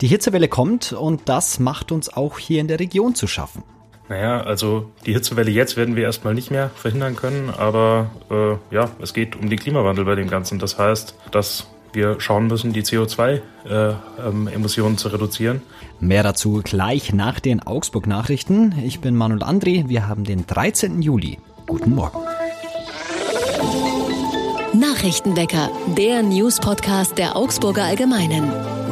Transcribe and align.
Die 0.00 0.06
Hitzewelle 0.06 0.48
kommt 0.48 0.92
und 0.92 1.22
das 1.26 1.58
macht 1.58 1.92
uns 1.92 2.12
auch 2.12 2.38
hier 2.38 2.60
in 2.60 2.68
der 2.68 2.80
Region 2.80 3.14
zu 3.14 3.26
schaffen. 3.26 3.62
Naja, 4.08 4.42
also 4.42 4.90
die 5.06 5.14
Hitzewelle 5.14 5.50
jetzt 5.50 5.76
werden 5.76 5.96
wir 5.96 6.04
erstmal 6.04 6.34
nicht 6.34 6.50
mehr 6.50 6.70
verhindern 6.74 7.16
können, 7.16 7.50
aber 7.56 8.10
äh, 8.30 8.74
ja, 8.74 8.90
es 9.00 9.14
geht 9.14 9.34
um 9.34 9.48
den 9.48 9.58
Klimawandel 9.58 10.04
bei 10.04 10.14
dem 10.14 10.28
Ganzen. 10.28 10.58
Das 10.58 10.78
heißt, 10.78 11.14
dass 11.30 11.66
wir 11.94 12.20
schauen 12.20 12.48
müssen, 12.48 12.72
die 12.72 12.82
CO2-Emissionen 12.82 14.88
äh, 14.88 14.90
ähm, 14.90 14.98
zu 14.98 15.08
reduzieren. 15.08 15.62
Mehr 16.00 16.22
dazu 16.22 16.60
gleich 16.62 17.14
nach 17.14 17.40
den 17.40 17.62
Augsburg-Nachrichten. 17.62 18.74
Ich 18.84 19.00
bin 19.00 19.16
Manuel 19.16 19.42
André. 19.42 19.88
Wir 19.88 20.08
haben 20.08 20.24
den 20.24 20.46
13. 20.46 21.00
Juli. 21.00 21.38
Guten 21.66 21.94
Morgen. 21.94 22.18
Nachrichtenwecker, 24.74 25.70
der 25.96 26.22
News-Podcast 26.22 27.16
der 27.16 27.36
Augsburger 27.36 27.84
Allgemeinen. 27.84 28.83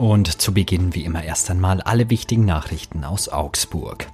Und 0.00 0.40
zu 0.40 0.54
Beginn 0.54 0.94
wie 0.94 1.04
immer 1.04 1.22
erst 1.24 1.50
einmal 1.50 1.82
alle 1.82 2.08
wichtigen 2.08 2.46
Nachrichten 2.46 3.04
aus 3.04 3.28
Augsburg. 3.28 4.06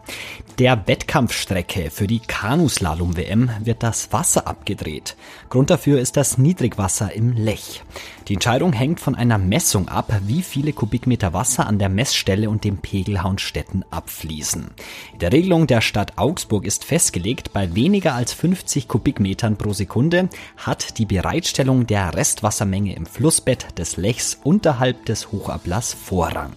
Der 0.59 0.87
Wettkampfstrecke 0.89 1.91
für 1.91 2.07
die 2.07 2.21
Kanuslalom-WM 2.21 3.51
wird 3.61 3.83
das 3.83 4.11
Wasser 4.15 4.47
abgedreht. 4.47 5.15
Grund 5.51 5.69
dafür 5.69 6.01
ist 6.01 6.17
das 6.17 6.39
Niedrigwasser 6.39 7.13
im 7.13 7.33
Lech. 7.33 7.83
Die 8.29 8.35
Entscheidung 8.35 8.73
hängt 8.73 8.99
von 8.99 9.15
einer 9.15 9.37
Messung 9.37 9.87
ab, 9.89 10.11
wie 10.23 10.41
viele 10.41 10.73
Kubikmeter 10.73 11.35
Wasser 11.35 11.67
an 11.67 11.79
der 11.79 11.91
Messstelle 11.91 12.49
und 12.49 12.65
dem 12.65 12.79
Pegel 12.79 13.23
Hauenstetten 13.23 13.85
abfließen. 13.91 14.71
In 15.13 15.19
der 15.19 15.33
Regelung 15.33 15.67
der 15.67 15.83
Stadt 15.83 16.17
Augsburg 16.17 16.65
ist 16.65 16.87
festgelegt, 16.87 17.53
bei 17.53 17.75
weniger 17.75 18.15
als 18.15 18.33
50 18.33 18.89
Kubikmetern 18.89 19.59
pro 19.59 19.75
Sekunde 19.75 20.31
hat 20.57 20.97
die 20.97 21.05
Bereitstellung 21.05 21.87
der 21.87 22.15
Restwassermenge 22.15 22.97
im 22.97 23.05
Flussbett 23.05 23.79
des 23.79 23.99
Lechs 23.99 24.41
unterhalb 24.43 25.05
des 25.05 25.33
Hochablass 25.33 25.93
Vorrang. 25.93 26.55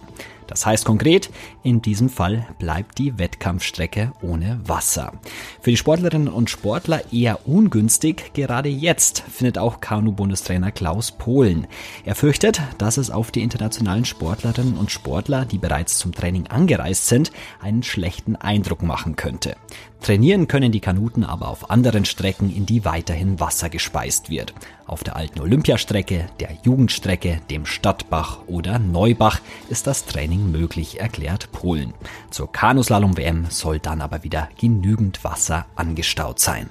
Das 0.50 0.66
heißt 0.66 0.84
konkret, 0.84 1.30
in 1.62 1.80
diesem 1.80 2.08
Fall 2.08 2.44
bleibt 2.58 2.98
die 2.98 3.18
Wettkampfstrecke 3.18 4.12
ohne 4.20 4.60
Wasser. 4.64 5.12
Für 5.60 5.70
die 5.70 5.76
Sportlerinnen 5.76 6.26
und 6.26 6.50
Sportler 6.50 7.12
eher 7.12 7.46
ungünstig. 7.46 8.32
Gerade 8.34 8.68
jetzt 8.68 9.22
findet 9.30 9.58
auch 9.58 9.80
Kanu-Bundestrainer 9.80 10.72
Klaus 10.72 11.12
Polen. 11.12 11.68
Er 12.04 12.16
fürchtet, 12.16 12.60
dass 12.78 12.96
es 12.96 13.12
auf 13.12 13.30
die 13.30 13.42
internationalen 13.42 14.04
Sportlerinnen 14.04 14.76
und 14.76 14.90
Sportler, 14.90 15.44
die 15.44 15.58
bereits 15.58 15.98
zum 15.98 16.12
Training 16.12 16.48
angereist 16.48 17.06
sind, 17.06 17.30
einen 17.60 17.84
schlechten 17.84 18.34
Eindruck 18.34 18.82
machen 18.82 19.14
könnte. 19.14 19.54
Trainieren 20.00 20.48
können 20.48 20.72
die 20.72 20.80
Kanuten 20.80 21.24
aber 21.24 21.48
auf 21.48 21.70
anderen 21.70 22.06
Strecken, 22.06 22.54
in 22.54 22.64
die 22.64 22.84
weiterhin 22.84 23.38
Wasser 23.38 23.68
gespeist 23.68 24.30
wird. 24.30 24.54
Auf 24.86 25.04
der 25.04 25.14
alten 25.14 25.40
Olympiastrecke, 25.40 26.26
der 26.40 26.56
Jugendstrecke, 26.64 27.40
dem 27.50 27.66
Stadtbach 27.66 28.38
oder 28.46 28.78
Neubach 28.78 29.40
ist 29.68 29.86
das 29.86 30.06
Training 30.06 30.50
möglich, 30.50 31.00
erklärt 31.00 31.52
Polen. 31.52 31.92
Zur 32.30 32.50
Kanuslalom-WM 32.50 33.46
soll 33.50 33.78
dann 33.78 34.00
aber 34.00 34.24
wieder 34.24 34.48
genügend 34.58 35.22
Wasser 35.22 35.66
angestaut 35.76 36.40
sein. 36.40 36.70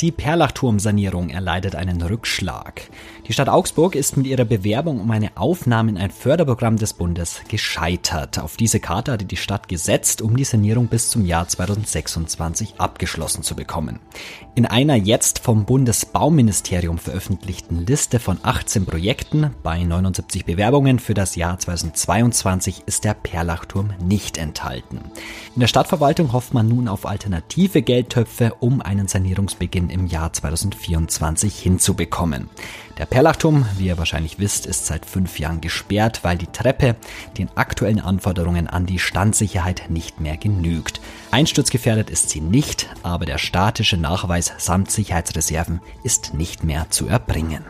Die 0.00 0.10
Perlachturmsanierung 0.10 1.30
erleidet 1.30 1.76
einen 1.76 2.02
Rückschlag. 2.02 2.82
Die 3.26 3.32
Stadt 3.32 3.48
Augsburg 3.48 3.94
ist 3.94 4.18
mit 4.18 4.26
ihrer 4.26 4.44
Bewerbung 4.44 5.00
um 5.00 5.10
eine 5.10 5.34
Aufnahme 5.38 5.90
in 5.92 5.96
ein 5.96 6.10
Förderprogramm 6.10 6.76
des 6.76 6.92
Bundes 6.92 7.40
gescheitert. 7.48 8.38
Auf 8.38 8.58
diese 8.58 8.80
Karte 8.80 9.12
hatte 9.12 9.24
die 9.24 9.38
Stadt 9.38 9.66
gesetzt, 9.66 10.20
um 10.20 10.36
die 10.36 10.44
Sanierung 10.44 10.88
bis 10.88 11.08
zum 11.08 11.24
Jahr 11.24 11.48
2026 11.48 12.74
abgeschlossen 12.76 13.42
zu 13.42 13.56
bekommen. 13.56 14.00
In 14.54 14.66
einer 14.66 14.94
jetzt 14.94 15.38
vom 15.38 15.64
Bundesbauministerium 15.64 16.98
veröffentlichten 16.98 17.86
Liste 17.86 18.20
von 18.20 18.36
18 18.42 18.84
Projekten 18.84 19.54
bei 19.62 19.82
79 19.82 20.44
Bewerbungen 20.44 20.98
für 20.98 21.14
das 21.14 21.34
Jahr 21.34 21.58
2022 21.58 22.82
ist 22.84 23.04
der 23.04 23.14
Perlachturm 23.14 23.94
nicht 24.04 24.36
enthalten. 24.36 25.00
In 25.54 25.60
der 25.60 25.68
Stadtverwaltung 25.68 26.34
hofft 26.34 26.52
man 26.52 26.68
nun 26.68 26.88
auf 26.88 27.06
alternative 27.06 27.80
Geldtöpfe, 27.80 28.52
um 28.60 28.82
einen 28.82 29.08
Sanierungsbeginn 29.08 29.88
im 29.88 30.08
Jahr 30.08 30.30
2024 30.30 31.58
hinzubekommen. 31.58 32.50
Der 32.98 33.06
Perlachturm, 33.14 33.64
wie 33.78 33.86
ihr 33.86 33.96
wahrscheinlich 33.96 34.40
wisst, 34.40 34.66
ist 34.66 34.86
seit 34.86 35.06
fünf 35.06 35.38
Jahren 35.38 35.60
gesperrt, 35.60 36.24
weil 36.24 36.36
die 36.36 36.48
Treppe 36.48 36.96
den 37.38 37.48
aktuellen 37.56 38.00
Anforderungen 38.00 38.66
an 38.66 38.86
die 38.86 38.98
Standsicherheit 38.98 39.84
nicht 39.88 40.18
mehr 40.18 40.36
genügt. 40.36 41.00
Einsturzgefährdet 41.30 42.10
ist 42.10 42.30
sie 42.30 42.40
nicht, 42.40 42.88
aber 43.04 43.24
der 43.24 43.38
statische 43.38 43.96
Nachweis 43.96 44.52
samt 44.58 44.90
Sicherheitsreserven 44.90 45.80
ist 46.02 46.34
nicht 46.34 46.64
mehr 46.64 46.90
zu 46.90 47.06
erbringen. 47.06 47.64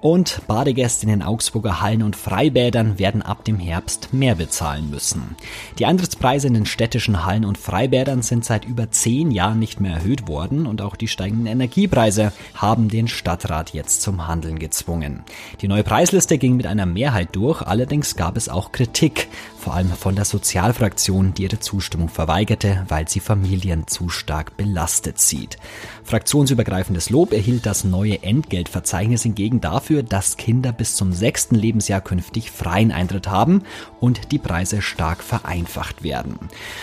Und 0.00 0.42
Badegäste 0.46 1.06
in 1.06 1.10
den 1.10 1.22
Augsburger 1.22 1.80
Hallen 1.80 2.04
und 2.04 2.14
Freibädern 2.14 3.00
werden 3.00 3.20
ab 3.20 3.44
dem 3.44 3.58
Herbst 3.58 4.12
mehr 4.12 4.36
bezahlen 4.36 4.90
müssen. 4.90 5.34
Die 5.80 5.86
Eintrittspreise 5.86 6.46
in 6.46 6.54
den 6.54 6.66
städtischen 6.66 7.26
Hallen 7.26 7.44
und 7.44 7.58
Freibädern 7.58 8.22
sind 8.22 8.44
seit 8.44 8.64
über 8.64 8.92
zehn 8.92 9.32
Jahren 9.32 9.58
nicht 9.58 9.80
mehr 9.80 9.94
erhöht 9.94 10.28
worden 10.28 10.66
und 10.66 10.82
auch 10.82 10.94
die 10.94 11.08
steigenden 11.08 11.46
Energiepreise 11.46 12.32
haben 12.54 12.88
den 12.88 13.08
Stadtrat 13.08 13.70
jetzt 13.70 14.02
zum 14.02 14.28
Handeln 14.28 14.60
gezwungen. 14.60 15.24
Die 15.62 15.68
neue 15.68 15.82
Preisliste 15.82 16.38
ging 16.38 16.56
mit 16.56 16.68
einer 16.68 16.86
Mehrheit 16.86 17.30
durch, 17.32 17.62
allerdings 17.62 18.14
gab 18.14 18.36
es 18.36 18.48
auch 18.48 18.70
Kritik, 18.70 19.26
vor 19.68 19.76
allem 19.76 19.92
von 19.92 20.16
der 20.16 20.24
Sozialfraktion, 20.24 21.34
die 21.34 21.42
ihre 21.42 21.60
Zustimmung 21.60 22.08
verweigerte, 22.08 22.86
weil 22.88 23.06
sie 23.06 23.20
Familien 23.20 23.86
zu 23.86 24.08
stark 24.08 24.56
belastet 24.56 25.18
sieht. 25.18 25.58
Fraktionsübergreifendes 26.04 27.10
Lob 27.10 27.34
erhielt 27.34 27.66
das 27.66 27.84
neue 27.84 28.22
Entgeltverzeichnis 28.22 29.24
hingegen 29.24 29.60
dafür, 29.60 30.02
dass 30.02 30.38
Kinder 30.38 30.72
bis 30.72 30.96
zum 30.96 31.12
sechsten 31.12 31.54
Lebensjahr 31.54 32.00
künftig 32.00 32.50
freien 32.50 32.92
Eintritt 32.92 33.28
haben 33.28 33.64
und 34.00 34.32
die 34.32 34.38
Preise 34.38 34.80
stark 34.80 35.22
vereinfacht 35.22 36.02
werden. 36.02 36.38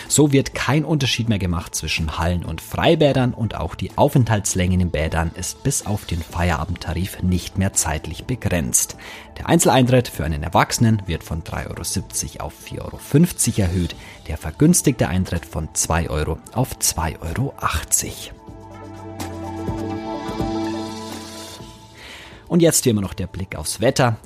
So 0.06 0.30
wird 0.30 0.54
kein 0.54 0.84
Unterschied 0.84 1.28
mehr 1.28 1.40
gemacht 1.40 1.74
zwischen 1.74 2.18
Hallen 2.18 2.44
und 2.44 2.60
Freibädern 2.60 3.34
und 3.34 3.56
auch 3.56 3.74
die 3.74 3.98
Aufenthaltslänge 3.98 4.74
in 4.74 4.78
den 4.78 4.90
Bädern 4.92 5.32
ist 5.34 5.64
bis 5.64 5.86
auf 5.86 6.04
den 6.04 6.22
Feierabendtarif 6.22 7.20
nicht 7.20 7.58
mehr 7.58 7.72
zeitlich 7.72 8.26
begrenzt. 8.26 8.96
Der 9.38 9.48
Einzeleintritt 9.48 10.06
für 10.06 10.24
einen 10.24 10.44
Erwachsenen 10.44 11.02
wird 11.06 11.24
von 11.24 11.42
3,70 11.42 12.36
Euro 12.36 12.46
auf 12.46 12.54
4,50 12.76 13.58
Euro 13.58 13.68
erhöht, 13.68 13.96
der 14.28 14.36
vergünstigte 14.36 15.08
Eintritt 15.08 15.46
von 15.46 15.68
2 15.72 16.10
Euro 16.10 16.38
auf 16.52 16.76
2,80 16.76 17.20
Euro. 17.20 17.54
Und 22.48 22.62
jetzt 22.62 22.84
wie 22.84 22.90
immer 22.90 23.02
noch 23.02 23.14
der 23.14 23.26
Blick 23.26 23.56
aufs 23.56 23.80
Wetter. 23.80 24.16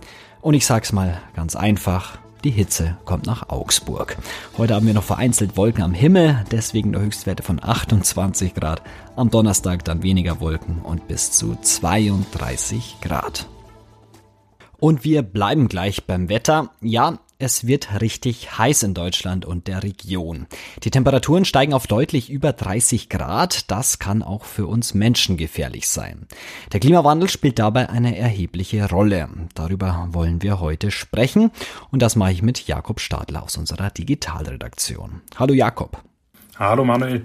Und 0.41 0.55
ich 0.55 0.67
sag's 0.67 0.93
mal 0.93 1.21
ganz 1.35 1.57
einfach. 1.57 2.19
Die 2.45 2.51
Hitze 2.51 2.97
kommt 3.05 3.27
nach 3.27 3.51
Augsburg. 3.51 4.17
Heute 4.57 4.75
haben 4.75 4.87
wir 4.87 4.95
noch 4.95 5.05
vereinzelt 5.05 5.59
Wolken 5.59 5.85
am 5.85 5.93
Himmel, 5.93 6.43
deswegen 6.51 6.93
der 6.93 7.03
Höchstwerte 7.03 7.43
von 7.43 7.63
28 7.63 8.55
Grad. 8.55 8.83
Am 9.15 9.31
Donnerstag 9.31 9.85
dann 9.85 10.03
weniger 10.03 10.41
Wolken 10.41 10.81
und 10.81 11.07
bis 11.07 11.33
zu 11.33 11.55
32 11.61 12.97
Grad. 13.03 13.47
Und 14.79 15.05
wir 15.05 15.21
bleiben 15.23 15.69
gleich 15.69 16.07
beim 16.07 16.31
Wetter. 16.31 16.71
Ja, 16.81 17.19
es 17.41 17.67
wird 17.67 18.01
richtig 18.03 18.59
heiß 18.59 18.83
in 18.83 18.93
Deutschland 18.93 19.47
und 19.47 19.67
der 19.67 19.83
Region. 19.83 20.47
Die 20.85 20.91
Temperaturen 20.91 21.47
steigen 21.47 21.73
auf 21.73 21.87
deutlich 21.87 22.29
über 22.29 22.53
30 22.53 23.09
Grad. 23.09 23.71
Das 23.71 23.99
kann 23.99 24.23
auch 24.23 24.45
für 24.45 24.67
uns 24.67 24.93
Menschen 24.93 25.39
gefährlich 25.39 25.89
sein. 25.89 26.27
Der 26.73 26.81
Klimawandel 26.81 27.31
spielt 27.31 27.59
dabei 27.59 27.89
eine 27.89 28.17
erhebliche 28.17 28.89
Rolle. 28.91 29.29
Darüber 29.55 30.09
wollen 30.11 30.43
wir 30.43 30.61
heute 30.61 30.91
sprechen. 30.91 31.51
Und 31.91 32.03
das 32.03 32.15
mache 32.15 32.33
ich 32.33 32.43
mit 32.43 32.67
Jakob 32.67 33.01
Stadler 33.01 33.43
aus 33.43 33.57
unserer 33.57 33.91
Digitalredaktion. 33.91 35.23
Hallo 35.37 35.55
Jakob. 35.55 36.03
Hallo 36.59 36.85
Manuel. 36.85 37.25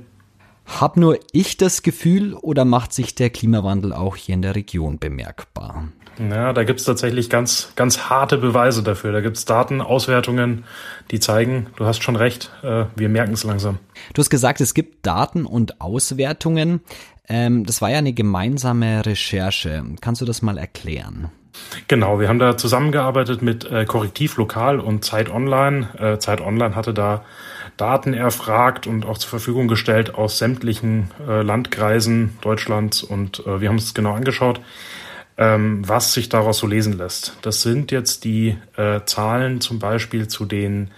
Hab 0.65 0.95
nur 0.95 1.19
ich 1.33 1.57
das 1.57 1.83
Gefühl 1.83 2.33
oder 2.35 2.63
macht 2.63 2.93
sich 2.93 3.15
der 3.15 3.29
Klimawandel 3.29 3.91
auch 3.91 4.15
hier 4.15 4.35
in 4.35 4.41
der 4.41 4.55
Region 4.55 4.97
bemerkbar? 4.97 5.89
Ja, 6.17 6.53
da 6.53 6.63
gibt's 6.63 6.83
tatsächlich 6.83 7.29
ganz, 7.29 7.71
ganz 7.75 8.09
harte 8.09 8.37
Beweise 8.37 8.83
dafür. 8.83 9.11
Da 9.11 9.21
gibt's 9.21 9.45
Daten, 9.45 9.81
Auswertungen, 9.81 10.63
die 11.11 11.19
zeigen, 11.19 11.67
du 11.75 11.85
hast 11.85 12.03
schon 12.03 12.15
recht, 12.15 12.51
äh, 12.63 12.85
wir 12.95 13.09
merken 13.09 13.33
es 13.33 13.43
langsam. 13.43 13.79
Du 14.13 14.21
hast 14.21 14.29
gesagt, 14.29 14.61
es 14.61 14.73
gibt 14.73 15.05
Daten 15.05 15.45
und 15.45 15.81
Auswertungen. 15.81 16.81
Ähm, 17.27 17.65
das 17.65 17.81
war 17.81 17.89
ja 17.89 17.97
eine 17.97 18.13
gemeinsame 18.13 19.05
Recherche. 19.05 19.83
Kannst 20.01 20.21
du 20.21 20.25
das 20.25 20.41
mal 20.41 20.57
erklären? 20.57 21.31
Genau, 21.87 22.19
wir 22.19 22.27
haben 22.27 22.39
da 22.39 22.57
zusammengearbeitet 22.57 23.41
mit 23.41 23.65
äh, 23.65 23.85
Korrektiv 23.85 24.37
Lokal 24.37 24.79
und 24.79 25.05
Zeit 25.05 25.29
Online. 25.29 25.87
Äh, 25.97 26.19
Zeit 26.19 26.41
Online 26.41 26.75
hatte 26.75 26.93
da 26.93 27.23
Daten 27.77 28.13
erfragt 28.13 28.87
und 28.87 29.05
auch 29.05 29.17
zur 29.17 29.29
Verfügung 29.29 29.67
gestellt 29.67 30.15
aus 30.15 30.37
sämtlichen 30.37 31.11
äh, 31.27 31.41
Landkreisen 31.41 32.37
Deutschlands 32.41 33.03
und 33.03 33.45
äh, 33.45 33.61
wir 33.61 33.69
haben 33.69 33.77
es 33.77 33.93
genau 33.93 34.13
angeschaut. 34.13 34.61
Ähm, 35.37 35.87
was 35.87 36.13
sich 36.13 36.29
daraus 36.29 36.59
so 36.59 36.67
lesen 36.67 36.97
lässt. 36.97 37.37
Das 37.41 37.61
sind 37.61 37.91
jetzt 37.91 38.23
die 38.23 38.57
äh, 38.77 39.01
Zahlen 39.05 39.59
zum 39.59 39.79
Beispiel 39.79 40.27
zu 40.27 40.45
den 40.45 40.91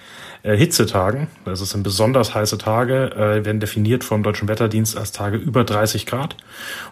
äh, 0.44 0.56
Hitzetagen. 0.56 1.28
Das 1.46 1.60
sind 1.60 1.84
besonders 1.84 2.36
heiße 2.36 2.58
Tage, 2.58 3.12
äh, 3.16 3.46
werden 3.46 3.60
definiert 3.60 4.04
vom 4.04 4.22
Deutschen 4.22 4.48
Wetterdienst 4.48 4.98
als 4.98 5.12
Tage 5.12 5.38
über 5.38 5.64
30 5.64 6.06
Grad. 6.06 6.38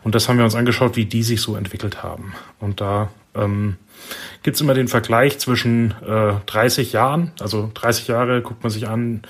Und 0.03 0.15
das 0.15 0.27
haben 0.27 0.37
wir 0.37 0.45
uns 0.45 0.55
angeschaut, 0.55 0.95
wie 0.95 1.05
die 1.05 1.23
sich 1.23 1.41
so 1.41 1.55
entwickelt 1.55 2.01
haben. 2.01 2.33
Und 2.59 2.81
da 2.81 3.09
ähm, 3.35 3.77
gibt 4.41 4.55
es 4.55 4.61
immer 4.61 4.73
den 4.73 4.87
Vergleich 4.87 5.37
zwischen 5.39 5.93
äh, 6.05 6.33
30 6.47 6.93
Jahren, 6.93 7.31
also 7.39 7.69
30 7.73 8.07
Jahre 8.07 8.41
guckt 8.41 8.63
man 8.63 8.71
sich 8.71 8.87
an, 8.87 9.21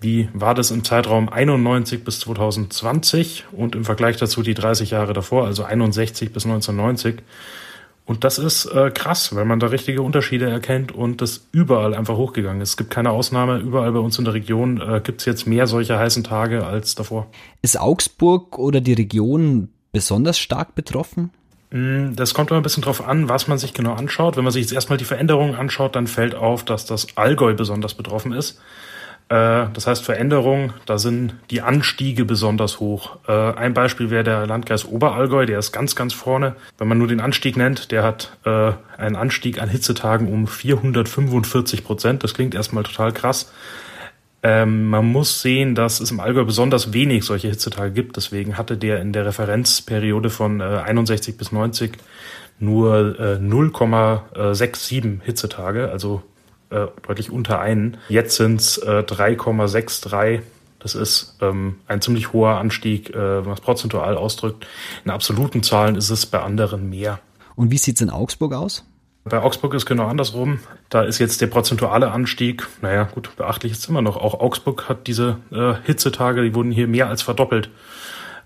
wie 0.00 0.28
war 0.32 0.54
das 0.54 0.70
im 0.70 0.84
Zeitraum 0.84 1.28
91 1.28 2.04
bis 2.04 2.20
2020 2.20 3.44
und 3.52 3.74
im 3.74 3.84
Vergleich 3.84 4.16
dazu 4.16 4.42
die 4.42 4.54
30 4.54 4.90
Jahre 4.90 5.12
davor, 5.12 5.46
also 5.46 5.64
61 5.64 6.32
bis 6.32 6.44
1990. 6.44 7.22
Und 8.06 8.22
das 8.22 8.38
ist 8.38 8.66
äh, 8.66 8.90
krass, 8.90 9.34
weil 9.34 9.46
man 9.46 9.60
da 9.60 9.68
richtige 9.68 10.02
Unterschiede 10.02 10.48
erkennt 10.48 10.92
und 10.92 11.22
das 11.22 11.48
überall 11.52 11.94
einfach 11.94 12.16
hochgegangen 12.16 12.60
ist. 12.60 12.70
Es 12.70 12.76
gibt 12.76 12.90
keine 12.90 13.10
Ausnahme. 13.10 13.58
Überall 13.58 13.92
bei 13.92 13.98
uns 13.98 14.18
in 14.18 14.26
der 14.26 14.34
Region 14.34 14.78
äh, 14.78 15.00
gibt 15.02 15.20
es 15.20 15.26
jetzt 15.26 15.46
mehr 15.46 15.66
solcher 15.66 15.98
heißen 15.98 16.22
Tage 16.22 16.66
als 16.66 16.94
davor. 16.94 17.28
Ist 17.62 17.80
Augsburg 17.80 18.58
oder 18.58 18.82
die 18.82 18.92
Region 18.92 19.70
besonders 19.92 20.38
stark 20.38 20.74
betroffen? 20.74 21.30
Mm, 21.70 22.14
das 22.14 22.34
kommt 22.34 22.50
immer 22.50 22.60
ein 22.60 22.62
bisschen 22.62 22.82
drauf 22.82 23.06
an, 23.06 23.30
was 23.30 23.48
man 23.48 23.56
sich 23.56 23.72
genau 23.72 23.94
anschaut. 23.94 24.36
Wenn 24.36 24.44
man 24.44 24.52
sich 24.52 24.62
jetzt 24.62 24.74
erstmal 24.74 24.98
die 24.98 25.04
Veränderungen 25.06 25.54
anschaut, 25.54 25.96
dann 25.96 26.06
fällt 26.06 26.34
auf, 26.34 26.62
dass 26.62 26.84
das 26.84 27.06
Allgäu 27.16 27.54
besonders 27.54 27.94
betroffen 27.94 28.32
ist. 28.32 28.60
Äh, 29.28 29.66
das 29.72 29.86
heißt 29.86 30.04
Veränderungen, 30.04 30.74
da 30.86 30.98
sind 30.98 31.36
die 31.50 31.62
Anstiege 31.62 32.24
besonders 32.24 32.78
hoch. 32.80 33.16
Äh, 33.26 33.32
ein 33.32 33.72
Beispiel 33.72 34.10
wäre 34.10 34.24
der 34.24 34.46
Landkreis 34.46 34.84
Oberallgäu, 34.84 35.46
der 35.46 35.58
ist 35.58 35.72
ganz, 35.72 35.96
ganz 35.96 36.12
vorne. 36.12 36.56
Wenn 36.76 36.88
man 36.88 36.98
nur 36.98 37.08
den 37.08 37.20
Anstieg 37.20 37.56
nennt, 37.56 37.90
der 37.90 38.02
hat 38.02 38.36
äh, 38.44 38.72
einen 38.98 39.16
Anstieg 39.16 39.62
an 39.62 39.70
Hitzetagen 39.70 40.30
um 40.30 40.46
445 40.46 41.84
Prozent. 41.84 42.22
Das 42.22 42.34
klingt 42.34 42.54
erstmal 42.54 42.84
total 42.84 43.12
krass. 43.12 43.50
Ähm, 44.42 44.90
man 44.90 45.06
muss 45.06 45.40
sehen, 45.40 45.74
dass 45.74 46.00
es 46.00 46.10
im 46.10 46.20
Allgäu 46.20 46.44
besonders 46.44 46.92
wenig 46.92 47.24
solche 47.24 47.48
Hitzetage 47.48 47.92
gibt. 47.92 48.16
Deswegen 48.18 48.58
hatte 48.58 48.76
der 48.76 49.00
in 49.00 49.14
der 49.14 49.24
Referenzperiode 49.24 50.28
von 50.28 50.60
61 50.60 51.38
bis 51.38 51.50
90 51.50 51.92
nur 52.60 53.16
0,67 53.40 55.22
Hitzetage, 55.22 55.90
also 55.90 56.22
äh, 56.70 56.86
deutlich 57.06 57.30
unter 57.30 57.60
einen. 57.60 57.98
Jetzt 58.08 58.36
sind 58.36 58.60
es 58.60 58.78
äh, 58.78 59.04
3,63. 59.06 60.42
Das 60.78 60.94
ist 60.94 61.36
ähm, 61.40 61.76
ein 61.86 62.02
ziemlich 62.02 62.32
hoher 62.32 62.58
Anstieg, 62.58 63.10
äh, 63.14 63.46
was 63.46 63.60
prozentual 63.60 64.16
ausdrückt. 64.16 64.66
In 65.04 65.10
absoluten 65.10 65.62
Zahlen 65.62 65.96
ist 65.96 66.10
es 66.10 66.26
bei 66.26 66.40
anderen 66.40 66.90
mehr. 66.90 67.20
Und 67.56 67.70
wie 67.70 67.78
sieht 67.78 67.96
es 67.96 68.02
in 68.02 68.10
Augsburg 68.10 68.52
aus? 68.52 68.84
Bei 69.24 69.40
Augsburg 69.40 69.72
ist 69.72 69.86
genau 69.86 70.06
andersrum. 70.06 70.60
Da 70.90 71.02
ist 71.02 71.18
jetzt 71.18 71.40
der 71.40 71.46
prozentuale 71.46 72.10
Anstieg, 72.10 72.66
naja, 72.82 73.04
gut, 73.04 73.34
beachtlich 73.36 73.72
ist 73.72 73.88
immer 73.88 74.02
noch. 74.02 74.18
Auch 74.18 74.38
Augsburg 74.38 74.86
hat 74.90 75.06
diese 75.06 75.38
äh, 75.50 75.74
Hitzetage, 75.86 76.42
die 76.42 76.54
wurden 76.54 76.70
hier 76.70 76.86
mehr 76.86 77.08
als 77.08 77.22
verdoppelt. 77.22 77.70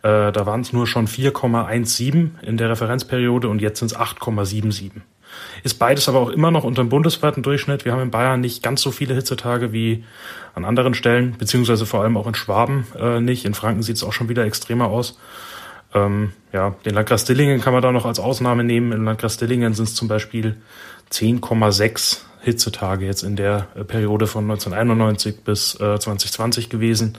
Äh, 0.02 0.30
da 0.30 0.46
waren 0.46 0.60
es 0.60 0.72
nur 0.72 0.86
schon 0.86 1.08
4,17 1.08 2.42
in 2.42 2.56
der 2.56 2.70
Referenzperiode 2.70 3.48
und 3.48 3.60
jetzt 3.60 3.80
sind 3.80 3.90
es 3.90 3.98
8,77. 3.98 4.92
Ist 5.62 5.78
beides 5.78 6.08
aber 6.08 6.20
auch 6.20 6.30
immer 6.30 6.50
noch 6.50 6.64
unter 6.64 6.82
dem 6.82 6.88
bundesweiten 6.88 7.42
Durchschnitt. 7.42 7.84
Wir 7.84 7.92
haben 7.92 8.02
in 8.02 8.10
Bayern 8.10 8.40
nicht 8.40 8.62
ganz 8.62 8.82
so 8.82 8.90
viele 8.90 9.14
Hitzetage 9.14 9.72
wie 9.72 10.04
an 10.54 10.64
anderen 10.64 10.94
Stellen, 10.94 11.36
beziehungsweise 11.38 11.86
vor 11.86 12.02
allem 12.02 12.16
auch 12.16 12.26
in 12.26 12.34
Schwaben 12.34 12.86
äh, 12.98 13.20
nicht. 13.20 13.44
In 13.44 13.54
Franken 13.54 13.82
sieht 13.82 13.96
es 13.96 14.04
auch 14.04 14.12
schon 14.12 14.28
wieder 14.28 14.44
extremer 14.44 14.86
aus. 14.86 15.18
Ähm, 15.94 16.32
ja, 16.52 16.74
den 16.84 16.94
Landkreis 16.94 17.24
Dillingen 17.24 17.60
kann 17.60 17.72
man 17.72 17.82
da 17.82 17.92
noch 17.92 18.04
als 18.04 18.20
Ausnahme 18.20 18.64
nehmen. 18.64 18.92
Im 18.92 19.04
Landkreis 19.04 19.36
Dillingen 19.36 19.74
sind 19.74 19.88
es 19.88 19.94
zum 19.94 20.08
Beispiel 20.08 20.56
10,6 21.12 22.18
Hitzetage 22.40 23.04
jetzt 23.04 23.22
in 23.22 23.36
der 23.36 23.68
äh, 23.74 23.84
Periode 23.84 24.26
von 24.26 24.44
1991 24.44 25.42
bis 25.42 25.74
äh, 25.74 25.98
2020 25.98 26.68
gewesen. 26.68 27.18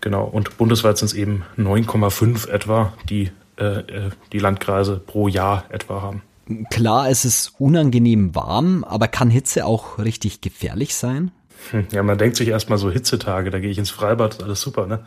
Genau, 0.00 0.24
und 0.24 0.56
bundesweit 0.56 0.96
sind 0.98 1.08
es 1.08 1.14
eben 1.14 1.44
9,5 1.58 2.48
etwa, 2.48 2.92
die 3.08 3.30
äh, 3.58 3.80
äh, 3.80 4.10
die 4.32 4.38
Landkreise 4.38 4.98
pro 4.98 5.28
Jahr 5.28 5.64
etwa 5.68 6.00
haben. 6.00 6.22
Klar, 6.70 7.08
es 7.08 7.24
ist 7.24 7.54
unangenehm 7.58 8.34
warm, 8.34 8.84
aber 8.84 9.08
kann 9.08 9.30
Hitze 9.30 9.64
auch 9.64 9.98
richtig 9.98 10.40
gefährlich 10.40 10.94
sein? 10.94 11.30
Hm, 11.70 11.86
ja, 11.92 12.02
man 12.02 12.18
denkt 12.18 12.36
sich 12.36 12.48
erstmal 12.48 12.78
so 12.78 12.90
Hitzetage, 12.90 13.50
da 13.50 13.58
gehe 13.58 13.70
ich 13.70 13.78
ins 13.78 13.90
Freibad, 13.90 14.42
alles 14.42 14.60
super, 14.60 14.86
ne? 14.86 15.00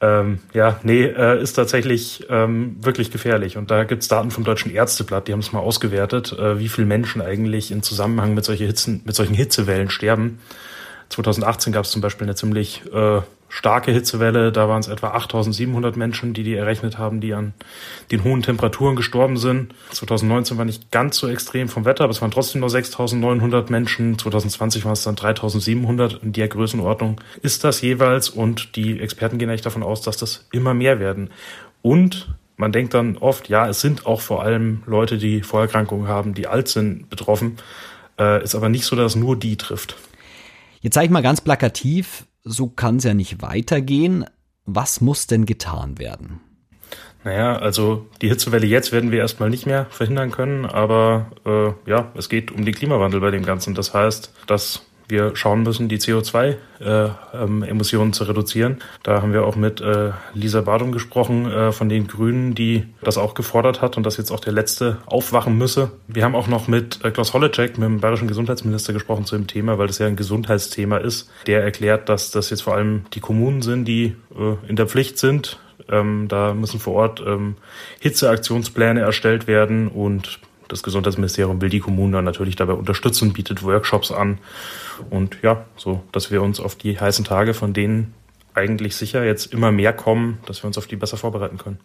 Ähm, 0.00 0.40
ja, 0.52 0.80
nee, 0.82 1.04
äh, 1.04 1.40
ist 1.40 1.54
tatsächlich 1.54 2.26
ähm, 2.28 2.76
wirklich 2.80 3.10
gefährlich. 3.10 3.56
Und 3.56 3.70
da 3.70 3.84
gibt's 3.84 4.08
Daten 4.08 4.30
vom 4.30 4.44
Deutschen 4.44 4.72
Ärzteblatt, 4.72 5.28
die 5.28 5.32
haben 5.32 5.40
es 5.40 5.52
mal 5.52 5.60
ausgewertet, 5.60 6.32
äh, 6.32 6.58
wie 6.58 6.68
viele 6.68 6.86
Menschen 6.86 7.22
eigentlich 7.22 7.70
in 7.70 7.82
Zusammenhang 7.82 8.34
mit, 8.34 8.44
solche 8.44 8.64
Hitzen, 8.64 9.02
mit 9.04 9.14
solchen 9.14 9.34
Hitzewellen 9.34 9.88
sterben. 9.88 10.40
2018 11.10 11.72
gab 11.72 11.84
es 11.84 11.90
zum 11.90 12.02
Beispiel 12.02 12.26
eine 12.26 12.34
ziemlich 12.34 12.82
äh, 12.92 13.20
starke 13.54 13.92
Hitzewelle. 13.92 14.50
Da 14.50 14.68
waren 14.68 14.80
es 14.80 14.88
etwa 14.88 15.10
8700 15.10 15.96
Menschen, 15.96 16.34
die 16.34 16.42
die 16.42 16.56
errechnet 16.56 16.98
haben, 16.98 17.20
die 17.20 17.34
an 17.34 17.54
den 18.10 18.24
hohen 18.24 18.42
Temperaturen 18.42 18.96
gestorben 18.96 19.36
sind. 19.36 19.72
2019 19.92 20.58
war 20.58 20.64
nicht 20.64 20.90
ganz 20.90 21.18
so 21.18 21.28
extrem 21.28 21.68
vom 21.68 21.84
Wetter, 21.84 22.02
aber 22.02 22.10
es 22.10 22.20
waren 22.20 22.32
trotzdem 22.32 22.62
nur 22.62 22.70
6900 22.70 23.70
Menschen. 23.70 24.18
2020 24.18 24.84
waren 24.84 24.94
es 24.94 25.04
dann 25.04 25.14
3700. 25.14 26.20
In 26.24 26.32
der 26.32 26.48
Größenordnung 26.48 27.20
ist 27.42 27.62
das 27.62 27.80
jeweils. 27.80 28.28
Und 28.28 28.74
die 28.74 28.98
Experten 28.98 29.38
gehen 29.38 29.48
eigentlich 29.48 29.62
davon 29.62 29.84
aus, 29.84 30.02
dass 30.02 30.16
das 30.16 30.48
immer 30.50 30.74
mehr 30.74 30.98
werden. 30.98 31.30
Und 31.80 32.34
man 32.56 32.72
denkt 32.72 32.92
dann 32.92 33.16
oft, 33.18 33.48
ja, 33.48 33.68
es 33.68 33.80
sind 33.80 34.04
auch 34.04 34.20
vor 34.20 34.42
allem 34.42 34.82
Leute, 34.86 35.16
die 35.16 35.42
Vorerkrankungen 35.42 36.08
haben, 36.08 36.34
die 36.34 36.48
alt 36.48 36.66
sind, 36.66 37.08
betroffen. 37.08 37.58
Äh, 38.18 38.42
ist 38.42 38.56
aber 38.56 38.68
nicht 38.68 38.84
so, 38.84 38.96
dass 38.96 39.14
nur 39.14 39.38
die 39.38 39.56
trifft. 39.56 39.96
Jetzt 40.80 40.94
sage 40.94 41.06
ich 41.06 41.12
mal 41.12 41.22
ganz 41.22 41.40
plakativ, 41.40 42.26
so 42.44 42.68
kann 42.68 42.96
es 42.96 43.04
ja 43.04 43.14
nicht 43.14 43.42
weitergehen. 43.42 44.26
Was 44.66 45.00
muss 45.00 45.26
denn 45.26 45.46
getan 45.46 45.98
werden? 45.98 46.40
Naja, 47.24 47.56
also 47.56 48.06
die 48.20 48.28
Hitzewelle 48.28 48.66
jetzt 48.66 48.92
werden 48.92 49.10
wir 49.10 49.18
erstmal 49.18 49.48
nicht 49.48 49.66
mehr 49.66 49.86
verhindern 49.86 50.30
können, 50.30 50.66
aber 50.66 51.32
äh, 51.46 51.90
ja, 51.90 52.12
es 52.14 52.28
geht 52.28 52.50
um 52.52 52.66
den 52.66 52.74
Klimawandel 52.74 53.20
bei 53.20 53.30
dem 53.30 53.44
Ganzen. 53.44 53.74
Das 53.74 53.94
heißt, 53.94 54.32
dass 54.46 54.84
wir 55.08 55.36
schauen 55.36 55.62
müssen, 55.62 55.88
die 55.88 55.98
CO2-Emissionen 55.98 58.04
äh, 58.04 58.08
ähm, 58.08 58.12
zu 58.12 58.24
reduzieren. 58.24 58.78
Da 59.02 59.22
haben 59.22 59.32
wir 59.32 59.44
auch 59.44 59.56
mit 59.56 59.80
äh, 59.80 60.10
Lisa 60.34 60.62
Badum 60.62 60.92
gesprochen 60.92 61.50
äh, 61.50 61.72
von 61.72 61.88
den 61.88 62.06
Grünen, 62.06 62.54
die 62.54 62.86
das 63.02 63.18
auch 63.18 63.34
gefordert 63.34 63.82
hat 63.82 63.96
und 63.96 64.04
dass 64.04 64.16
jetzt 64.16 64.30
auch 64.30 64.40
der 64.40 64.52
Letzte 64.52 64.98
aufwachen 65.06 65.58
müsse. 65.58 65.90
Wir 66.08 66.24
haben 66.24 66.34
auch 66.34 66.46
noch 66.46 66.68
mit 66.68 67.04
äh, 67.04 67.10
Klaus 67.10 67.34
Holleczek, 67.34 67.78
mit 67.78 67.88
dem 67.88 68.00
bayerischen 68.00 68.28
Gesundheitsminister, 68.28 68.92
gesprochen 68.92 69.24
zu 69.24 69.36
dem 69.36 69.46
Thema, 69.46 69.78
weil 69.78 69.86
das 69.86 69.98
ja 69.98 70.06
ein 70.06 70.16
Gesundheitsthema 70.16 70.98
ist. 70.98 71.30
Der 71.46 71.62
erklärt, 71.62 72.08
dass 72.08 72.30
das 72.30 72.50
jetzt 72.50 72.62
vor 72.62 72.74
allem 72.74 73.04
die 73.12 73.20
Kommunen 73.20 73.62
sind, 73.62 73.86
die 73.86 74.16
äh, 74.36 74.68
in 74.68 74.76
der 74.76 74.86
Pflicht 74.86 75.18
sind. 75.18 75.58
Ähm, 75.88 76.28
da 76.28 76.54
müssen 76.54 76.80
vor 76.80 76.94
Ort 76.94 77.22
ähm, 77.26 77.56
Hitzeaktionspläne 78.00 79.00
erstellt 79.00 79.46
werden 79.46 79.88
und 79.88 80.40
das 80.68 80.82
Gesundheitsministerium 80.82 81.60
will 81.60 81.70
die 81.70 81.80
Kommunen 81.80 82.12
dann 82.12 82.24
natürlich 82.24 82.56
dabei 82.56 82.74
unterstützen, 82.74 83.32
bietet 83.32 83.62
Workshops 83.62 84.10
an. 84.10 84.38
Und 85.10 85.38
ja, 85.42 85.64
so, 85.76 86.02
dass 86.12 86.30
wir 86.30 86.42
uns 86.42 86.60
auf 86.60 86.74
die 86.74 86.98
heißen 86.98 87.24
Tage, 87.24 87.54
von 87.54 87.72
denen 87.72 88.14
eigentlich 88.54 88.96
sicher 88.96 89.24
jetzt 89.24 89.52
immer 89.52 89.72
mehr 89.72 89.92
kommen, 89.92 90.38
dass 90.46 90.62
wir 90.62 90.68
uns 90.68 90.78
auf 90.78 90.86
die 90.86 90.96
besser 90.96 91.16
vorbereiten 91.16 91.58
können. 91.58 91.80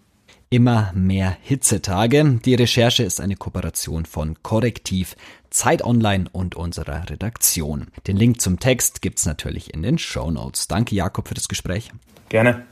Immer 0.52 0.92
mehr 0.96 1.38
Hitzetage. 1.42 2.40
Die 2.44 2.56
Recherche 2.56 3.04
ist 3.04 3.22
eine 3.22 3.36
Kooperation 3.36 4.06
von 4.06 4.42
Korrektiv, 4.42 5.16
Zeit 5.52 5.84
Online 5.84 6.26
und 6.32 6.56
unserer 6.56 7.08
Redaktion. 7.08 7.88
Den 8.08 8.18
Link 8.18 8.42
zum 8.42 8.60
Text 8.60 9.04
gibt's 9.04 9.28
natürlich 9.28 9.74
in 9.74 9.84
den 9.84 10.00
Show 10.00 10.32
Notes. 10.32 10.68
Danke 10.68 10.96
Jakob 10.96 11.28
für 11.28 11.36
das 11.36 11.50
Gespräch. 11.50 11.92
Gerne. 12.30 12.66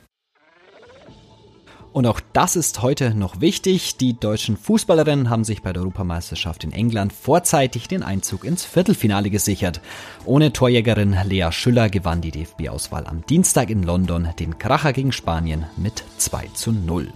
Und 1.98 2.06
auch 2.06 2.22
das 2.32 2.56
ist 2.56 2.84
heute 2.84 3.16
noch 3.16 3.42
wichtig. 3.42 3.98
Die 3.98 4.20
deutschen 4.20 4.56
Fußballerinnen 4.56 5.32
haben 5.32 5.44
sich 5.44 5.64
bei 5.64 5.74
der 5.74 5.82
Europameisterschaft 5.82 6.64
in 6.64 6.72
England 6.72 7.12
vorzeitig 7.12 7.88
den 7.88 8.04
Einzug 8.04 8.44
ins 8.44 8.64
Viertelfinale 8.64 9.32
gesichert. 9.32 9.82
Ohne 10.24 10.54
Torjägerin 10.54 11.18
Lea 11.26 11.48
Schüller 11.50 11.90
gewann 11.90 12.22
die 12.22 12.30
DFB-Auswahl 12.30 13.08
am 13.08 13.26
Dienstag 13.26 13.72
in 13.72 13.82
London 13.82 14.28
den 14.38 14.60
Kracher 14.60 14.94
gegen 14.94 15.12
Spanien 15.12 15.66
mit 15.76 16.04
2 16.20 16.50
zu 16.54 16.72
0. 16.72 17.12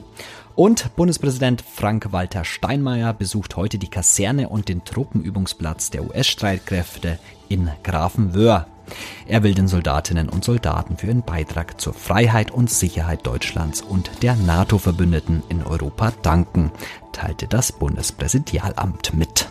Und 0.56 0.96
Bundespräsident 0.96 1.62
Frank-Walter 1.62 2.44
Steinmeier 2.44 3.14
besucht 3.14 3.58
heute 3.58 3.78
die 3.78 3.88
Kaserne 3.88 4.50
und 4.50 4.68
den 4.68 4.84
Truppenübungsplatz 4.84 5.92
der 5.92 6.06
US-Streitkräfte 6.06 7.20
in 7.50 7.70
Grafenwöhr. 7.84 8.66
Er 9.28 9.44
will 9.44 9.54
den 9.54 9.68
Soldatinnen 9.68 10.30
und 10.30 10.44
Soldaten 10.44 10.98
für 10.98 11.08
ihren 11.08 11.24
Beitrag 11.24 11.80
zur 11.80 11.94
Freiheit 11.94 12.52
und 12.52 12.70
Sicherheit 12.70 13.26
Deutschlands 13.26 13.82
und 13.82 14.10
der 14.22 14.36
NATO-Verbündeten 14.36 15.44
in 15.50 15.64
Europa 15.64 16.12
danken, 16.22 16.72
teilte 17.12 17.48
das 17.48 17.72
Bundespräsidialamt 17.72 19.14
mit. 19.14 19.50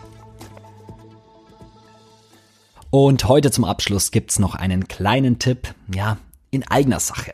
Und 2.91 3.29
heute 3.29 3.51
zum 3.51 3.65
Abschluss 3.65 4.11
gibt's 4.11 4.39
noch 4.39 4.55
einen 4.55 4.89
kleinen 4.89 5.39
Tipp, 5.39 5.75
ja, 5.95 6.19
in 6.51 6.69
eigener 6.69 6.99
Sache. 6.99 7.33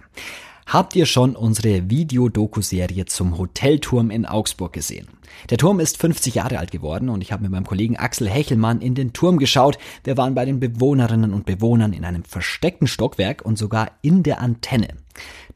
Habt 0.66 0.96
ihr 0.96 1.06
schon 1.06 1.36
unsere 1.36 1.90
Videodoku-Serie 1.90 3.04
zum 3.04 3.38
Hotelturm 3.38 4.10
in 4.10 4.26
Augsburg 4.26 4.72
gesehen? 4.72 5.06
Der 5.48 5.58
Turm 5.58 5.78
ist 5.78 5.96
50 5.96 6.34
Jahre 6.34 6.58
alt 6.58 6.72
geworden 6.72 7.08
und 7.08 7.20
ich 7.20 7.30
habe 7.30 7.44
mit 7.44 7.52
meinem 7.52 7.66
Kollegen 7.66 7.96
Axel 7.96 8.28
Hechelmann 8.28 8.80
in 8.80 8.96
den 8.96 9.12
Turm 9.12 9.38
geschaut. 9.38 9.78
Wir 10.02 10.16
waren 10.16 10.34
bei 10.34 10.44
den 10.44 10.58
Bewohnerinnen 10.58 11.32
und 11.32 11.46
Bewohnern 11.46 11.92
in 11.92 12.04
einem 12.04 12.24
versteckten 12.24 12.88
Stockwerk 12.88 13.42
und 13.44 13.56
sogar 13.56 13.92
in 14.02 14.24
der 14.24 14.40
Antenne. 14.40 14.88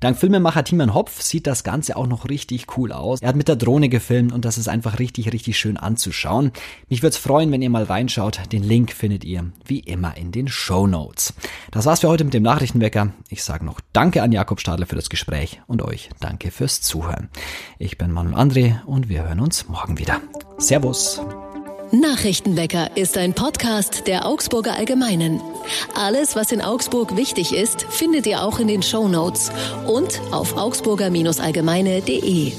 Dank 0.01 0.19
Filmemacher 0.19 0.65
Timon 0.65 0.95
Hopf 0.95 1.21
sieht 1.21 1.47
das 1.47 1.63
Ganze 1.63 1.97
auch 1.97 2.07
noch 2.07 2.29
richtig 2.29 2.77
cool 2.77 2.93
aus. 2.93 3.21
Er 3.21 3.29
hat 3.29 3.37
mit 3.37 3.49
der 3.49 3.57
Drohne 3.57 3.89
gefilmt 3.89 4.33
und 4.33 4.45
das 4.45 4.57
ist 4.57 4.69
einfach 4.69 4.99
richtig, 4.99 5.33
richtig 5.33 5.59
schön 5.59 5.77
anzuschauen. 5.77 6.53
Mich 6.89 7.03
würde 7.03 7.15
es 7.15 7.19
freuen, 7.19 7.53
wenn 7.53 7.63
ihr 7.63 7.71
mal 7.71 7.85
reinschaut. 7.85 8.41
Den 8.53 8.63
Link 8.63 8.93
findet 8.93 9.25
ihr 9.25 9.53
wie 9.65 9.81
immer 9.81 10.17
in 10.17 10.33
den 10.33 10.49
Show 10.49 10.87
Notes. 10.87 11.35
Das 11.71 11.87
war's 11.87 12.01
für 12.01 12.09
heute 12.09 12.25
mit 12.25 12.35
dem 12.35 12.43
Nachrichtenwecker. 12.43 13.13
Ich 13.29 13.45
sage 13.45 13.65
noch 13.65 13.81
Danke 13.93 14.23
an 14.23 14.33
Jakob 14.33 14.61
Stadler 14.61 14.87
für 14.87 14.97
das 14.97 15.11
Gespräch 15.11 15.61
und 15.67 15.83
euch 15.83 16.11
Danke 16.21 16.51
fürs 16.51 16.81
Zuhören. 16.81 17.29
Ich 17.79 17.99
bin 17.99 18.11
Manuel 18.11 18.37
André 18.37 18.85
und 18.87 19.09
wir 19.09 19.25
hören 19.25 19.41
uns 19.41 19.69
morgen 19.69 19.99
wieder. 19.99 20.21
Servus. 20.59 21.21
Nachrichtenwecker 21.93 22.97
ist 22.97 23.19
ein 23.19 23.35
Podcast 23.35 24.07
der 24.07 24.25
Augsburger 24.25 24.75
Allgemeinen. 24.77 25.41
Alles, 25.95 26.37
was 26.37 26.53
in 26.53 26.61
Augsburg 26.63 27.17
wichtig 27.17 27.55
ist, 27.55 27.83
findet 27.89 28.27
ihr 28.27 28.43
auch 28.45 28.59
in 28.59 28.69
den 28.69 28.83
Show 28.83 29.09
Notes 29.09 29.51
und 29.87 30.21
auf 30.31 30.57
augsburger-allgemeine.de. 30.57 32.53